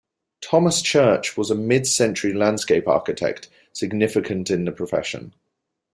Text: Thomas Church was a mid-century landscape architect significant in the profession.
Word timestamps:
Thomas 0.41 0.81
Church 0.81 1.37
was 1.37 1.51
a 1.51 1.55
mid-century 1.55 2.33
landscape 2.33 2.87
architect 2.87 3.49
significant 3.71 4.49
in 4.49 4.65
the 4.65 4.71
profession. 4.71 5.35